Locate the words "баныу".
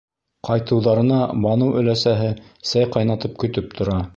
1.45-1.77